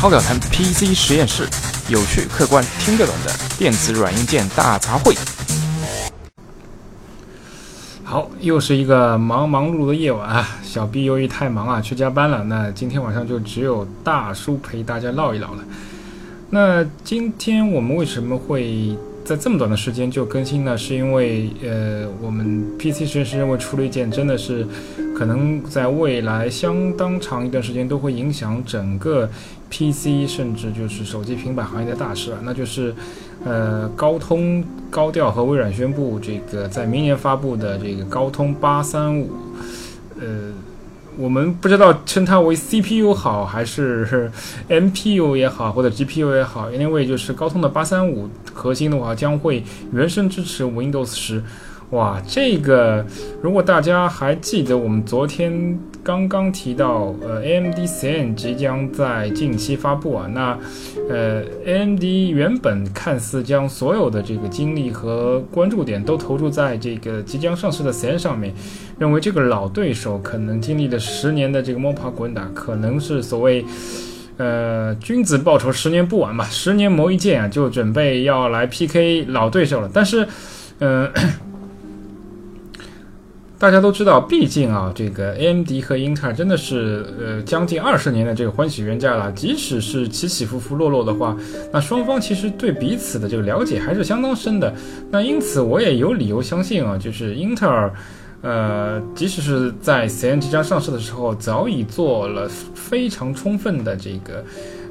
[0.00, 1.46] 超表谈 PC 实验室，
[1.90, 5.14] 有趣、客观、听得懂的电子软硬件大杂烩。
[8.02, 10.56] 好，又是一个忙忙碌碌的夜晚啊！
[10.62, 12.42] 小 B 由于太忙啊，去加班了。
[12.44, 15.62] 那今天晚上就只有大叔陪大家唠一唠了。
[16.48, 18.96] 那今天我们为什么会？
[19.30, 24.66] 在这么短的时间就更新呢，是因为呃，我们 PC 实验室认为出了一件真的是
[25.16, 29.30] 可能在未来相当长一段时间都会影响整个
[29.70, 32.92] PC 甚至就是手机平板行业的大事啊，那就是
[33.44, 39.30] 呃，高通高调和微软宣布这个在明年发布的这个高通八三五，
[40.18, 40.52] 呃。
[41.20, 44.30] 我们不知道称它为 CPU 好还是
[44.68, 49.62] MPU 也好，或者 GPU 也好，因为就是高通的八三五核心的话将会
[49.92, 51.42] 原生支持 Windows 十。
[51.90, 53.04] 哇，这个
[53.42, 60.58] 如果大家还记得，我们昨天刚刚提到，呃，AMD Zen 即将在近期发布啊，那，
[61.08, 68.54] 呃，AMD 原本看似将所有的这个精力和关注点都投注在这个即将上市的 Zen 上面，
[68.98, 73.64] 认为这个老对手可能经历了十年的这个摸爬滚打，可能是所谓，
[74.38, 80.26] 呃，君子报仇十年不晚嘛，十年磨一剑啊，就准备要来 PK 老对手了，但是，
[80.78, 81.10] 呃。
[83.60, 89.30] 大家都知道，毕竟啊，这个 AMD 和英特尔真的是呃将近二十年的这个欢喜冤家了。
[89.32, 91.36] 即使是起起伏伏落落的话，
[91.70, 94.74] 那双方其实对彼此的这个了解还是相当深的。
[95.10, 97.92] 那因此，我也有理由相信啊，就是英特尔，
[98.40, 104.42] 呃，即使是在 c n 即将上市的时候，早已做了非常充分的这个。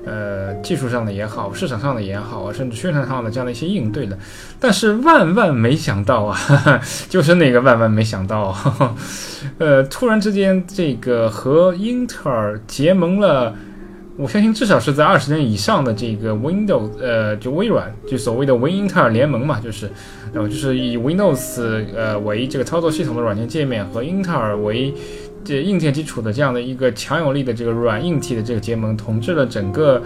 [0.05, 4.17] 呃，技术上的也好，市场上的也好啊，甚至宣传上的这样的一些应对的，
[4.59, 6.37] 但是万万没想到啊，
[7.09, 8.55] 就是那个万万没想到，
[9.59, 13.53] 呃，突然之间这个和英特尔结盟了，
[14.17, 19.91] 我相信至少是在二十年以上的这个 Windows，呃，就微软，就所谓的 Win 英特尔联盟嘛，就是，
[20.33, 21.61] 然后就是以 Windows
[21.95, 24.93] 呃为这个操作系统的软件界面和英特尔为。
[25.43, 30.01] 这硬件基础的这样的一个强有力的这个软硬体的这个结盟，统治了整个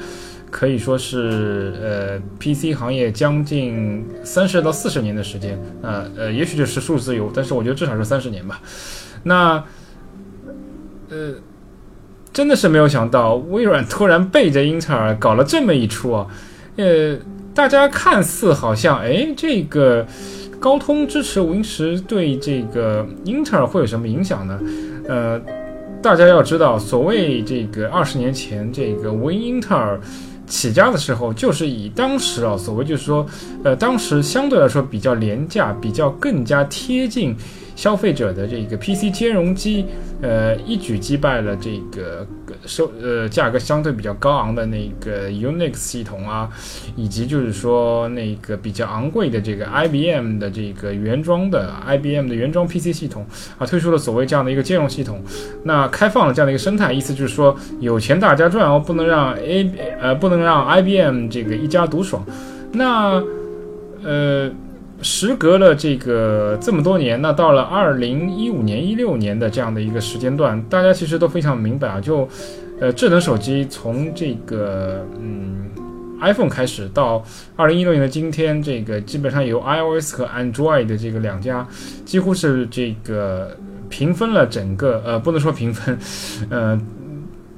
[0.52, 8.62] 可以说是呃 PC 行业将近三十到四十年的时间，呃呃，也许就是数字有，但是我觉得至少是三十年吧。
[9.24, 9.64] 那
[11.10, 11.34] 呃，
[12.32, 16.28] 真的是没有想到，微软突然背着英特尔搞了这么一出啊！
[16.78, 17.18] 呃，
[17.54, 20.06] 大家看似好像哎，这个
[20.60, 24.60] 高通支持 Win 十对这个英特尔会有什么影响呢？
[25.08, 25.40] 呃，
[26.02, 30.00] 大家要知道，所谓这个二十年前这个微英特尔
[30.46, 33.26] 起家的时候，就是以当时啊，所谓就是说，
[33.64, 37.36] 呃，当时相对来说比较廉价、比较更加贴近
[37.76, 39.86] 消费者的这个 PC 兼容机，
[40.22, 42.26] 呃，一举击败了这个。
[42.66, 46.50] 收呃价格相对比较高昂的那个 Unix 系统啊，
[46.96, 53.26] 以及就是说那个比较昂贵的这个 IBM 的这个原装的 IBM 的原装 PC 系统
[53.58, 55.22] 啊，推出了所谓这样的一个兼容系统，
[55.64, 59.70] 那开放了这样的一个生态，意思就是说有钱大家赚哦，不能让 A
[60.00, 62.24] 呃不能让 IBM 这个一家独爽，
[62.72, 63.22] 那
[64.04, 64.52] 呃。
[65.04, 72.28] 时隔了这个这么多年，那到了二零一五年、一六年的这样的一个时间段，大家其实都非常明白啊，就，
[72.80, 75.70] 呃，智能手机从这个嗯
[76.22, 77.24] iPhone 开始到
[77.58, 81.68] 二零一六年的今天，这个基本上由 iOS 和 Android 的这个两家，
[82.06, 83.58] 几乎是这个
[83.90, 86.00] 平分了整个，呃，不能说平分，
[86.50, 86.80] 呃。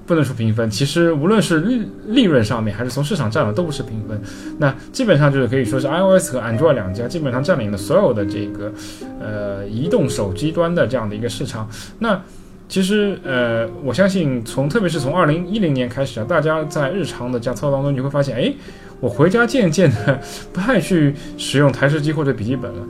[0.05, 4.21] 不能说平分，其实无论是利利润上面，还是从市场占有，都不是平分。
[4.59, 8.71] 那基本上就是可以说是 iOS 和 Android 两家基本上占领了所有的这个
[9.19, 11.67] 呃移动手机端的这样的一个市场。
[11.97, 12.21] 那
[12.69, 18.53] 其实呃，我相信从特别是从二零一零年开始啊，大家在日常的这样操当中，你会发现，哎，
[18.99, 20.19] 我回家渐渐的
[20.53, 22.81] 不太去使用台式机或者笔记本了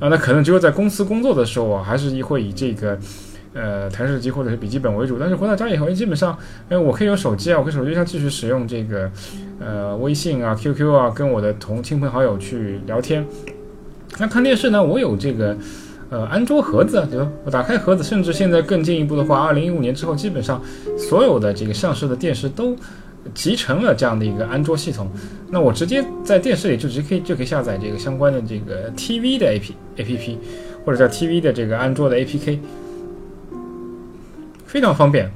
[0.00, 2.98] 啊，那可能只有在公司工作的时候啊，还是会以这个。
[3.54, 6.36] 呃，台式机或者是笔记本为主，但是回到家以后，基本上，
[6.68, 9.08] 哎，我可以有手机啊，我可以手机上继续使用这个，
[9.60, 13.24] 呃，微信啊、QQ 啊，跟我的同亲朋好友去聊天。
[14.18, 15.56] 那看电视呢，我有这个，
[16.10, 17.28] 呃，安卓盒子，对吧？
[17.44, 20.60] 我打开盒子，甚至现在更进一步的话，二零一五年之后，基本上
[20.98, 22.76] 所有的这个上市的电视都
[23.34, 25.08] 集成了这样的一个安卓系统。
[25.50, 30.38] 那我直接在电视里就直接可以就可以下载这个相关的这个 TV 的 A P A P P，
[30.84, 32.58] 或者叫 TV 的这个安卓的 A P K。
[34.74, 35.30] 非常方便，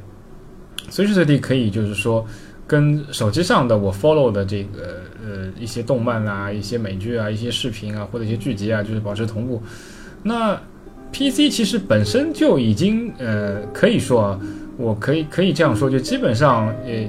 [0.90, 2.26] 随时随地可以，就是说，
[2.67, 9.62] 跟手机上的我 follow 的这个呃一些动漫啊、一些美剧啊、一些视频啊或者一些剧集啊，就是保持同步。
[10.25, 10.61] 那
[11.12, 14.40] PC 其实本身就已经呃可以说啊，
[14.76, 17.08] 我可以可以这样说，就基本上呃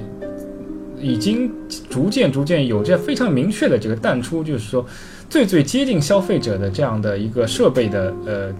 [1.00, 1.50] 已经
[1.88, 4.86] 逐渐逐渐有这非常明确的这个淡出，就是说
[5.28, 8.54] 最最接近消费者的这样的一个设备的呃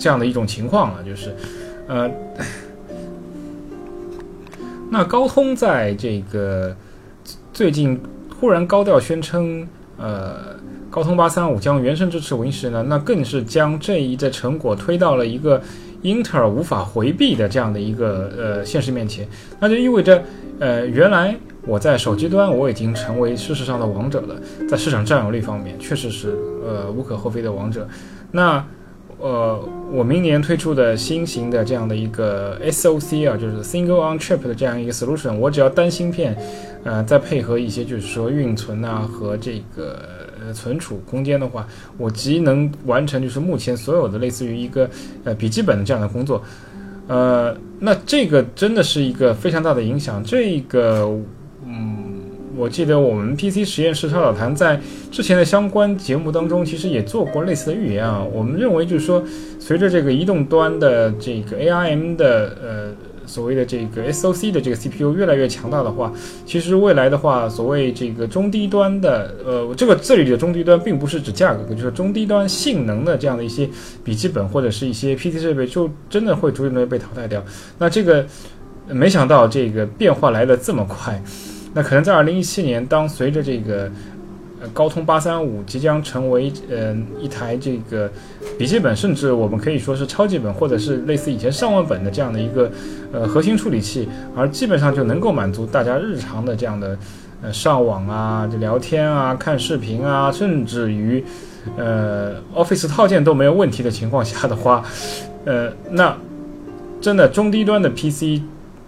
[0.00, 1.32] 这样的一种情况了，就是
[1.86, 2.10] 呃，
[4.90, 6.74] 那高通在这个
[7.52, 8.00] 最近
[8.40, 10.56] 忽然高调宣称，呃，
[10.90, 15.62] 高通八三五将原生支持 Win 十呢，那更是将这一的成果推到了一个。
[16.02, 19.28] 英特尔无法回避的这样的一个呃现实面前，
[19.60, 20.24] 那就意味着，
[20.58, 21.36] 呃，原来
[21.66, 24.34] 我在手机端我已经成为事实上的王者了，
[24.66, 26.34] 在市场占有率方面确实是
[26.66, 27.86] 呃无可厚非的王者。
[28.32, 28.64] 那
[29.20, 29.62] 呃，
[29.92, 36.36] 我明年推出的新型的这样的一个 SOC 啊，就是 Single on Chip 的这样一个 solution，我只要单芯片，
[36.84, 40.18] 呃，再配合一些就是说运存啊和这个。
[40.42, 41.68] 呃，存储空间的话，
[41.98, 44.88] 我即能完成就是目前所有的类似于一个
[45.22, 46.42] 呃笔记本的这样的工作，
[47.08, 50.24] 呃，那这个真的是一个非常大的影响。
[50.24, 51.14] 这个，
[51.66, 51.99] 嗯，
[52.60, 54.78] 我记得我们 PC 实验室超导谈在
[55.10, 58.22] 之前的相关节目当中，其实也做过类似的预言啊。
[58.32, 59.24] 我们认为就是说，
[59.58, 62.92] 随着这个移动端的这个 ARM 的呃。
[63.26, 66.12] 所谓的这个 SOC 的这个 CPU 越来越强大的话，
[66.44, 73.68] 其实未来的话，所谓这个中低端的，呃，这个这里的中低端并不是指价格，就是中低端性能的这样的一些
[74.02, 77.40] 笔记本或者是一些 PC 设备，就真的会逐渐的被淘汰掉。
[77.78, 78.26] 那这个
[78.88, 81.22] 没想到这个变化来的这么快，
[81.74, 83.90] 那可能在二零一七年，当随着这个。
[84.62, 88.12] 呃高通八三五即将成为呃一台这个
[88.58, 92.70] 笔记本，甚至我们可以说是超级本，或者是类似以前上万本的这样的一个
[93.10, 94.06] 呃核心处理器，
[94.36, 96.94] 而基本上就能够满足大家日常的这样的
[97.40, 101.24] 呃上网啊、聊天啊、看视频啊，甚至于
[101.78, 104.84] 呃 Office 套件都没有问题的情况下的话，
[105.46, 106.14] 呃，那
[107.00, 108.42] 真的中低端的 PC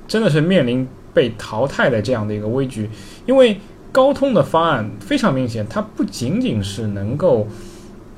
[0.07, 2.89] 真的是面临被淘汰的这样的一个危局，
[3.27, 3.59] 因为。
[3.95, 7.47] 高通的方案非常明显，它不仅仅是能够，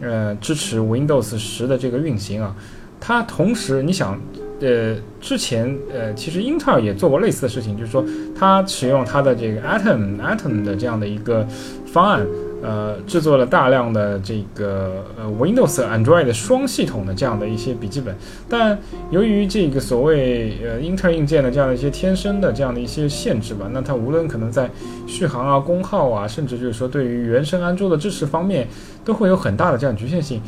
[0.00, 2.55] 呃，支持 Windows 十的这个运行啊，
[3.00, 4.17] 它同时，你想，
[4.61, 8.05] 呃，之前，呃，其实英特尔也做过类似的事情，就是说，
[8.38, 11.44] 它使用它的这个 Atom Atom 的这样的一个
[11.87, 12.25] 方案。
[12.64, 18.16] 呃，制作了大量的这个呃 Windows、Android 双系统的这样的一些笔记本，
[18.49, 18.78] 但
[19.11, 24.70] 由于这个所谓呃英特尔硬件的这样的一些天生的这样的一些限制吧，那它无论可能在
[25.06, 28.66] 续航啊、功耗啊，甚至就是说对于原生安卓的支持方面，
[29.05, 30.40] 都会有很大的这样局限性。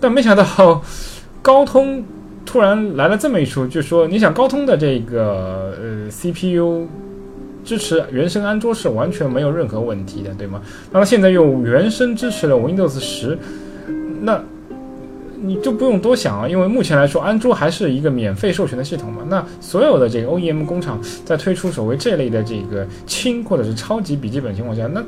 [0.00, 0.82] 但没想到
[1.40, 2.02] 高通
[2.44, 6.88] 突然来了这么一出，就说你想高通的这个呃 CPU。
[7.64, 10.60] 支持原生安卓是完全没有任何问题的，对吗？
[10.90, 13.38] 那么现在又原生支持了 Windows 十，
[14.20, 14.42] 那
[15.42, 19.22] 你就不用多想啊，因为目前来说，安卓还是一个免费授权的系统嘛。
[19.28, 25.02] 那所有的这个 OEM 工厂在推出所谓这类的这个轻或者是超级笔记本情况下，那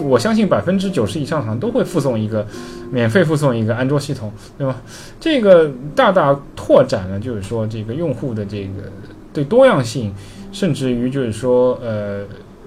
[0.00, 2.46] 我相信百分之九十以上好像都会附送一个
[2.90, 4.76] 免费附送一个安卓系统，对吗？
[5.18, 8.90] 这个大大拓展了，就是说这个用户的这个
[9.32, 10.12] 对多样性。
[10.54, 12.20] 甚至于就是说，呃，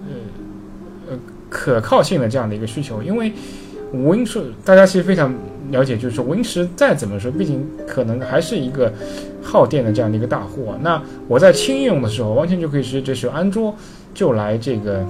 [0.04, 1.20] 呃，呃，
[1.50, 3.32] 可靠性的这样的一个需求，因为
[3.94, 5.34] Win 十大家其实非常
[5.72, 8.92] 了解，就是说 Win 十再怎么说，毕竟可能还是一个
[9.42, 10.78] 耗电的这样的一个大户啊。
[10.82, 13.74] 那我在轻应用的时候，完全就可以直接这是安卓
[14.14, 15.06] 就来这个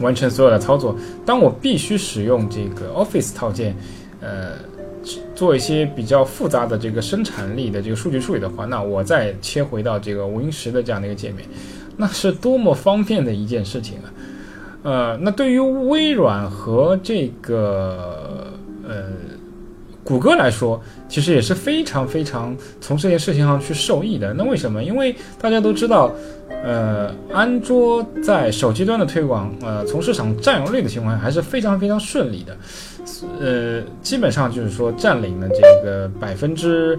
[0.00, 0.96] 完成所有的操作。
[1.26, 3.76] 当我必须使用这个 Office 套件，
[4.20, 4.72] 呃。
[5.34, 11.46] 做一些比较复杂的这个生产力的这个数据处理的话，那我再切回到这个 Win 十的这样的一个界面，
[11.96, 14.06] 那是多么方便的一件事情啊！
[14.82, 18.52] 呃，那对于微软和这个
[18.86, 19.08] 呃
[20.04, 24.32] 谷歌来说，其实也是非常非常从这件事情上去受益的。
[24.34, 24.84] 那为什么？
[24.84, 26.12] 因为大家都知道。
[26.62, 32.56] 呃，安卓在手机端的推广，呃，从市场占有率的情况下还是非常非常顺利的，
[33.40, 36.98] 呃，基本上就是说占领了这个百分之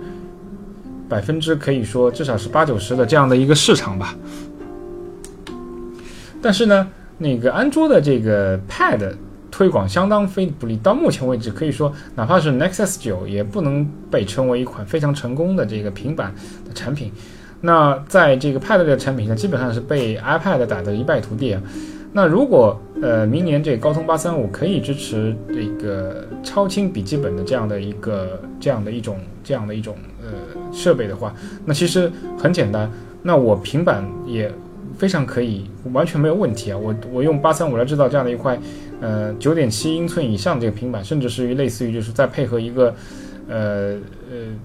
[1.10, 4.16] 百分之可以说至少是八九十的这样的一个市场吧。
[6.42, 9.16] 但是呢，那个安卓的这个 Pad
[9.50, 16.34] 推广相当非不利，到目前为止可以说，哪怕是 Nexus 九也不能被称为一款非常成功的这个平板
[16.68, 17.12] 的产品。
[17.62, 21.62] 那在这个 Pad 的产品上，基本上是被 iPad 打得一败涂地啊。
[22.16, 30.30] 那如果呃明年这个高通八三五可以支持这个超轻笔记本的这样的一个这样的一种这样的一种呃
[30.72, 32.90] 设备的话，那其实很简单，
[33.22, 34.50] 那我平板也
[34.98, 36.78] 非常可以，完全没有问题啊。
[36.78, 38.58] 我我用八三五来制造这样的一块
[39.02, 42.96] 呃九点七英寸以上这个平板，甚至是于类似于就是再配合一个
[43.50, 43.98] 呃
[44.32, 44.56] 呃。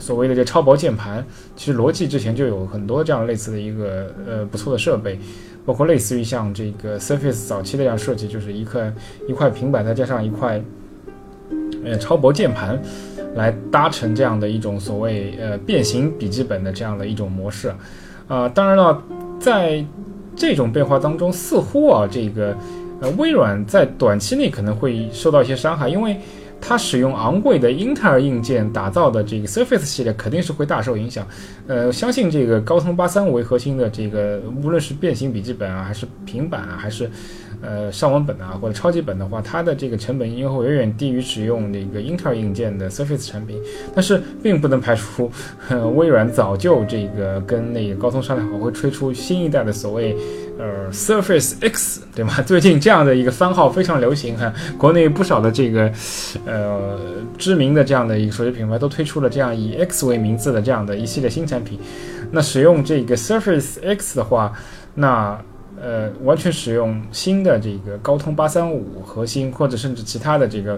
[0.00, 1.26] 所谓的这超薄键盘，
[1.56, 5.18] 其实罗技之前就有很多这样类似的一个呃不错的设备，
[5.68, 8.90] 包括类似于像这个 Surface 早期的这样设计，就是一块
[9.28, 10.58] 一块平板再加上一块
[11.84, 12.80] 呃超薄键盘，
[13.34, 17.70] 来搭成这样的一种所谓呃变形笔记本的这样的一种模式。
[18.28, 19.02] 啊，当然了，
[19.38, 19.84] 在
[20.34, 22.56] 这种变化当中，似乎啊这个
[23.02, 26.18] 呃微软在短期内可能会受到一些伤害，因为。
[26.60, 31.26] 它使用昂贵的英特尔硬件打造的这个 Surface 系列肯定是会大受影响。
[31.66, 37.10] 呃，相信这个高通八三五为核心的这个，无论是变形笔记本啊，还是平板啊，还是
[37.62, 43.60] 呃上网本啊，或者超级本的话，它的这个成本应该会远远低于使用那个英特尔硬件的 Surface 产品。
[43.94, 45.30] 但是并不能排除，
[45.94, 50.16] 微软早就这个跟那个高通商量好，会推出新一代的所谓。
[50.58, 52.34] 呃，Surface X 对吗？
[52.42, 55.88] 最近这样的一个番号非常流行哈，国内不少的这个
[56.44, 56.98] 呃
[57.38, 61.78] 知名的这样的一个手机品牌都推出了这样以 X 为名字的这样的一系列新产品。
[62.32, 64.52] 那使用这个 Surface X 的话，
[64.96, 65.40] 那
[65.80, 70.76] 呃完全使用新的这个高通八三五核心，或者甚至其他的这个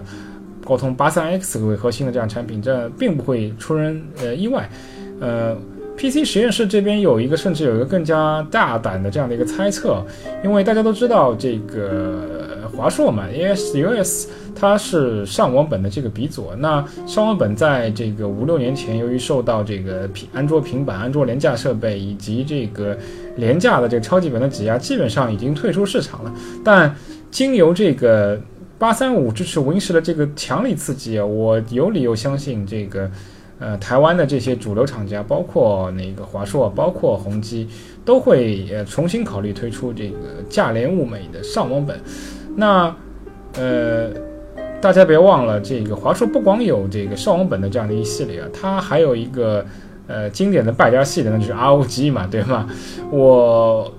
[0.63, 4.69] 高通八三 X 为核心的这样产品，这并不会出人呃意外，
[5.19, 5.57] 呃。
[6.01, 10.03] PC 实验室这边有一个，甚至有一个更加大胆的这样的一个猜测，
[10.43, 16.47] 因为大家都知道这个华硕嘛，ASUS 它是上网本的这个鼻祖。
[16.57, 22.97] 那上网本在这个五六年前，由于受到这个平安卓平板、安卓廉价设备以及这个
[23.35, 26.33] 廉价的这个超级本的挤压，基本上已经退出市场了。
[26.63, 26.95] 但
[27.29, 28.41] 经由这个
[28.79, 33.07] 八三五支持 Win 十的这个强力刺激啊，我有理由相信这个。
[33.61, 37.67] 呃，台湾的这些主流厂家，包括那个华硕，包括宏基，
[38.03, 40.17] 都会呃重新考虑推出这个
[40.49, 42.01] 价廉物美的上网本。
[42.55, 42.93] 那
[43.53, 44.09] 呃，
[44.81, 49.63] 大家别忘了，这个华硕不光有这个上网本的这样的一系列啊，它还有一个
[50.07, 52.67] 呃经典的败家系列，那就是 ROG 嘛，对吗？
[53.11, 53.93] 我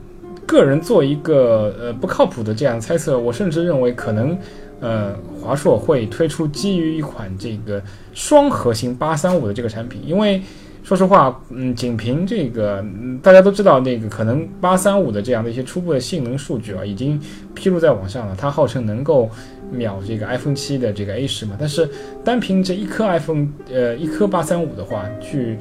[0.45, 4.37] 个人做一个呃不靠谱的这样猜测，我甚至认为可能。
[4.83, 7.81] 呃，华硕会推出基于一款这个
[8.13, 10.43] 双核心八三五的这个产品，因为
[10.83, 12.85] 说实话，嗯，仅凭这个，
[13.23, 17.19] 大家都知道那个可能八三五的这样的一些初步的性能数据啊，已经
[17.55, 18.35] 披露在网上了。
[18.37, 19.31] 它号称能够
[19.71, 21.89] 秒这个 iPhone 七的这个 A 十嘛，但是
[22.25, 25.57] 单凭这一颗 iPhone，呃，一颗八三五的话，去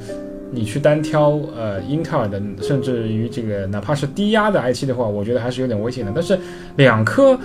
[0.50, 6.12] 你去单挑呃英特尔的，甚至于这个哪怕是低压的 i 七的话，我觉得还是有点危险的。
[6.16, 6.40] 但是
[6.78, 7.40] 两颗。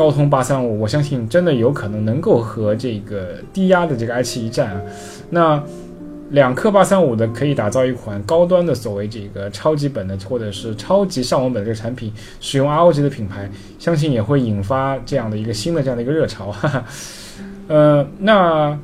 [0.00, 4.80] 高通八三五，我相信真的有可能能够和这个低压的这个 i7 一战啊。
[5.28, 5.62] 那
[6.30, 16.50] 两颗八三五的可以打造一款高端的所谓这个超级本的或者是超级上网本这个产品，使用 ROG 的品牌，相信也会引发这样的一个新的这样的一个热潮。
[16.50, 16.84] 哈哈。
[17.68, 18.78] 呃，那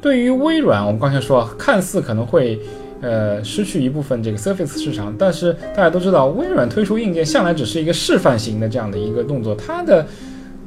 [0.00, 2.58] 对于微软，我们刚才说，看似可能会。
[3.02, 10.06] 呃，失去一部分这个 Surface 市场，但是大家都知道，微软推出硬件向来只是一个示范型的这样的一个动作，它的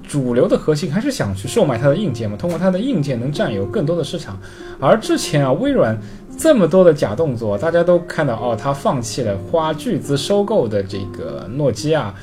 [0.03, 4.37] 主流的核心还是想去售卖它的硬件嘛，通过它的硬件能占有更多的市场。
[4.81, 5.97] 而之前啊，微软
[6.37, 12.13] 这么多的假动作，大家都看到哦，它放弃了花巨资收购的这个诺基亚，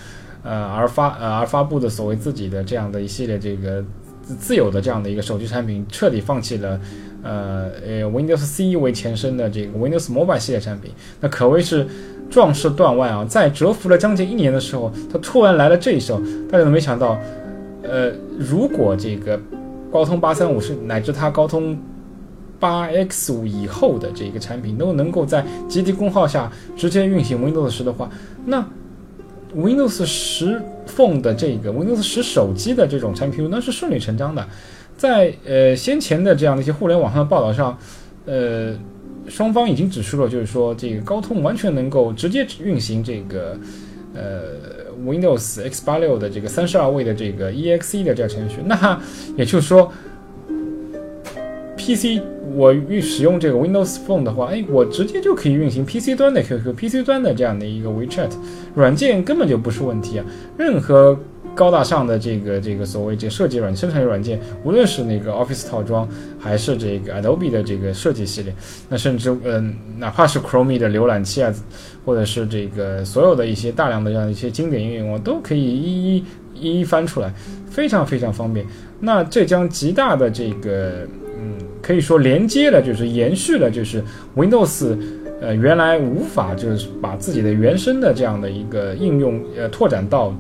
[0.43, 3.83] 呃，而发呃而发布的所谓自己的这样的一系列这个
[4.39, 6.79] 自有的这样的一个手机产品，彻底放弃了。
[7.23, 11.87] 呃呃，Windows C 为前身的这个 Windows Mobile 系列产品，那可谓是
[12.31, 13.25] 壮士断腕啊！
[13.25, 17.19] 在蛰伏了将近一年的时候，他突然来了这一手，大家都没想到。
[17.85, 19.37] 呃，如果这个
[19.91, 21.77] 高通八三五是乃至它高通
[22.61, 28.09] 八 X 五以后的这个产品都能够在极低功耗下直接运行 Windows 十的话，
[28.47, 28.65] 那
[29.57, 34.47] Windows 十 Phone 的这个 Windows 十手机的这种产品那是顺理成章的。
[34.97, 37.77] 在呃先前的这样的一些互联网上的报道上，
[38.25, 38.73] 呃，
[39.29, 43.59] 双方已经指出了，就是说这个高通完全能够直接运行这个
[44.15, 48.59] 呃 Windows X 八六的这个三十二位的这个 EXE 的这个程序。
[48.65, 49.01] 那
[49.37, 49.93] 也就是说
[51.77, 52.23] ，PC
[52.55, 58.31] 我运使用这个 Windows Phone 的话，哎，我直接就可以运行 PC 端的 QQ，PC 端的这样的一个 WeChat
[58.75, 60.25] 软件根本就不是问题啊，
[60.57, 61.19] 任何。
[61.55, 68.55] 高大上的这个这个所谓这设计软生产软件，无论是那个 Office 套装，还是这个 Adobe 的这个设计系列，
[68.89, 71.53] 那甚至嗯，哪怕是 Chrome 的浏览器啊，
[72.07, 77.31] 或者是这个所有的一些大量的这样一些经典应用，我都可以一一一一翻出来，
[77.71, 78.65] 非常非常方便。
[78.99, 81.07] 那这将极大的这个
[81.39, 84.03] 嗯，可以说连接了，就是延续了，就是
[84.35, 84.97] Windows
[85.43, 90.35] 呃原来无法就是把自己的原生的这样的一个应用呃拓展到。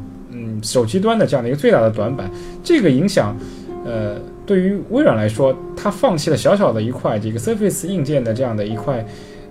[0.62, 2.30] 手机端的这样的一个最大的短板，
[2.62, 3.36] 这个影响，
[3.84, 4.16] 呃，
[4.46, 9.04] 对于微软来说，它放弃了小小的一块这个 Surface 硬件的这样的一块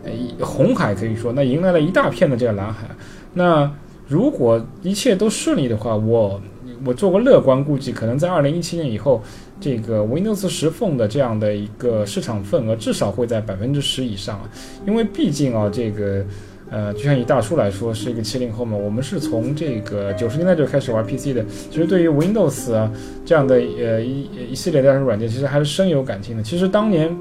[0.03, 0.11] 呃
[0.45, 2.87] 红海，可以说，那迎来了一大片的这个蓝海。
[3.33, 3.69] 那
[4.07, 6.41] 如果一切都顺利的话，我
[6.83, 9.21] 我做个乐观估计，可能在二零一七年以后，
[9.59, 14.49] 这个 Windows 十 Phone 的这样的一个市场份额至少会在百分之十以上啊，
[14.87, 16.25] 因为毕竟啊，这个
[16.71, 22.91] 呃，就像以大叔来说是一个七零后嘛，我们是从这个九十年代就开始玩 PC 的，其实对于 Windows 啊
[23.25, 26.41] 这样的呃一一系列的软件，其实还是深有感情的。
[26.41, 27.15] 其实当年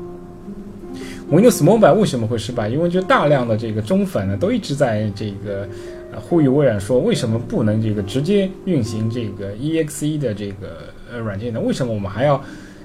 [1.30, 2.68] Windows Mobile 为什么会失败？
[2.68, 5.68] 因为就大量的这个忠粉呢，都一直在这个。
[6.28, 11.60] 呼吁微软说，为什么不能这个直接运行这个 EXE 的这个呃软件呢？
[11.60, 12.42] 为什么我们还要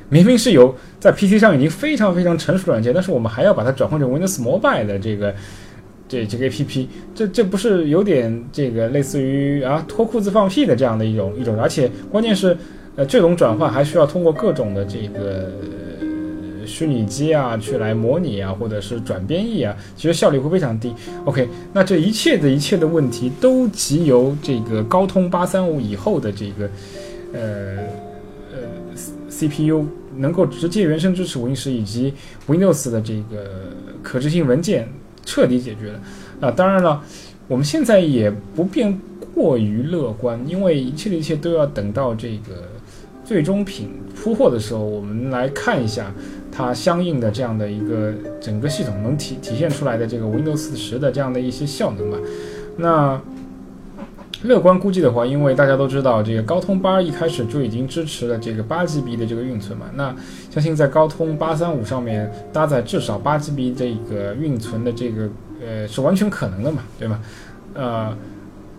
[0.09, 5.33] 明明是有在 PC 上已经非常非常成熟的软件，但是我们还要把它转换成 Windows Mobile 的这个
[6.07, 6.87] 这这个 APP？
[7.13, 11.59] 这这不是有点这个类似于啊脱裤子放屁的这样的一种一种？
[11.59, 12.57] 而且关键是
[12.95, 15.51] 呃这种转换还需要通过各种的这个。
[16.67, 20.91] 虚拟机啊，去来模拟啊，或者是转编译啊，其实效率会非常低。
[21.23, 26.67] OK，那这一切的一切的问题都集由这个高通八三五以后的这个
[27.33, 27.77] 呃
[28.51, 28.57] 呃
[29.29, 29.85] CPU
[30.17, 32.11] 能够直接原生支持 Win 十以及
[32.47, 33.71] Windows 的这个
[34.01, 34.89] 可执行文件
[35.25, 35.99] 彻底解决了。
[36.39, 37.03] 啊，当然了，
[37.49, 38.97] 我们现在也不便
[39.33, 42.69] 过于乐观，因为一切的一切都要等到这个
[43.25, 46.13] 最终品铺货的时候，我们来看一下。
[46.57, 52.17] 它相应的这样的一个整个系统能体体现出来的这个 Windows 十的这样的一些效能吧。
[52.77, 53.21] 那
[54.45, 60.15] 乐观估计的话，因为大家都知道这个高通八一开始就已经支持了这个八 GB 的这个运存嘛，那
[60.49, 65.29] 相信在高通八三五上面搭载至少八 GB 这个运存的这个
[65.65, 67.19] 呃是完全可能的嘛，对吗？
[67.73, 68.15] 呃，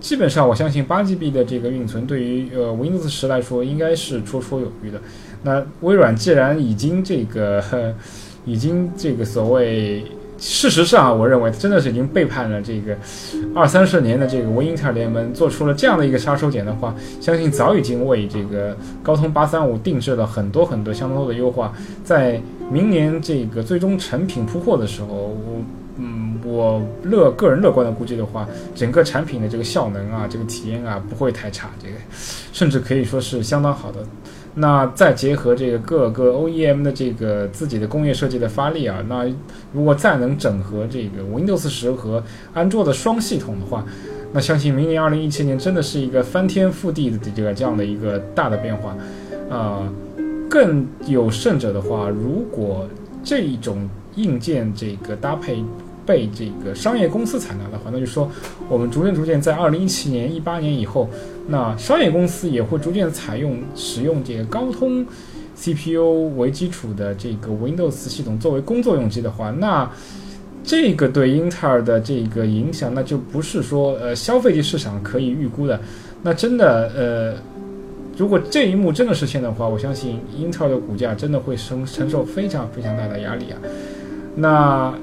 [0.00, 5.00] 基本上我相信八 GB 的这个运存对于呃 Windows 十来说应该是绰绰有余的。
[5.42, 7.62] 那微软既然已经这个，
[8.44, 10.04] 已经这个所谓，
[10.38, 12.96] 事实上啊，我认为真的是已经背叛了这个
[13.54, 21.72] 二三十年的这个微英特尔联盟，做出了这样的一个杀手锏的话，相信早已经为这个高通八三五定制了很多很多相当多的优化，
[22.04, 25.62] 在明年这个最终成品铺货的时候，我
[25.98, 31.94] 嗯，我乐个人乐观的估计的话，整个产品的这个效能啊，这个体验啊，不会太差，这个
[32.52, 34.00] 甚至可以说是相当好的。
[34.58, 39.24] 那再结合这个各个 OEM 的这个自己的工业设计的发力啊，那
[39.72, 42.22] 如果再能整合这个 Windows 十和
[42.54, 43.84] 安卓的双系统的话，
[44.32, 48.96] 那相信明年二零一七年真的是一个翻天覆地的这个这样的一个大的变化，
[49.50, 49.86] 啊，
[50.48, 52.88] 更有甚者的话，如果
[53.22, 55.62] 这一种硬件这个搭配。
[56.06, 58.30] 被这个商业公司采纳的话，那就说
[58.68, 61.10] 我们逐渐逐渐在二零一七年、一八年以后，
[61.48, 65.06] 那商业公司也会逐渐采用使用这个高通
[65.56, 69.90] CPU 为基础的这个 Windows 系统作为工作用机的话，那
[70.64, 75.80] 这个对英特尔的这个影响，那就不是说呃消费级市场可以预估的。
[76.22, 77.34] 那真的呃，
[78.16, 83.58] 如果这一幕真的实现的话，我相信英特尔的股价真的会承承受非常非常大的压力啊。
[84.34, 84.94] 那。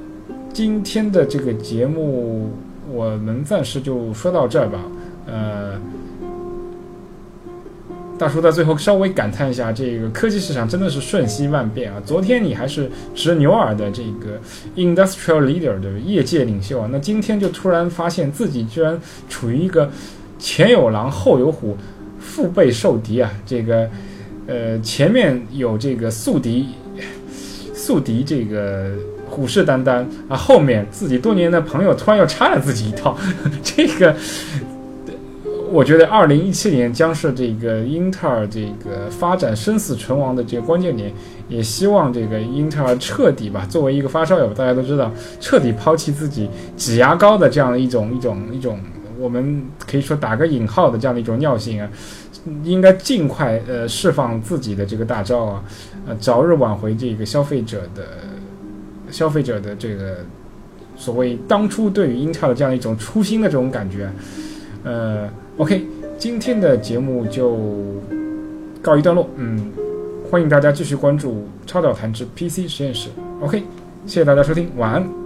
[0.53, 2.51] 今天的这个节目，
[2.93, 4.79] 我们暂时就说到这儿吧。
[5.25, 5.71] 呃，
[8.17, 12.01] 大叔在最后稍微感叹一下，这个科技市场真的是瞬息万变啊！
[12.05, 14.39] 昨天你还是执牛耳的这个
[14.75, 18.97] industrial leader 的业界领袖啊，那今天就突然发现自己居然
[19.27, 19.89] 处于一个
[20.39, 21.75] 前有狼后有虎，
[22.19, 23.31] 腹背受敌啊！
[23.45, 23.89] 这个
[24.47, 26.69] 呃，前面有这个宿敌，
[27.73, 28.91] 宿敌这个。
[29.25, 30.37] 虎视眈眈啊！
[30.37, 33.17] 后面自己多年的朋友突然又插了自己一套，
[33.63, 34.15] 这个
[35.73, 41.11] 我觉得二零一七年将是这个英特尔这个发展生死存亡的这个关键年，
[41.49, 48.79] 也希望这个英特尔彻底吧，作为一个发烧友，大家都知道，彻底抛弃自己挤牙膏的这样的一种一种一种，
[49.17, 51.89] 我们可以说打个引号的这样的一种尿性啊，
[52.63, 55.63] 应该尽快呃释放自己的这个大招啊，
[56.05, 58.03] 呃早日挽回这个消费者的。
[59.11, 60.25] 消费者的这个
[60.95, 64.11] 所谓当初对于英特尔这样一种初心的这种感觉，
[64.83, 65.85] 呃，OK，
[66.17, 67.57] 今天的节目就
[68.81, 69.29] 告一段落。
[69.37, 69.71] 嗯，
[70.29, 73.09] 欢迎大家继续关注超导谈之 PC 实验室。
[73.41, 73.63] OK，
[74.05, 75.22] 谢谢大家收听，晚安。